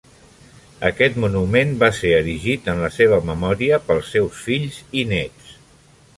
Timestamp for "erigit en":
2.21-2.81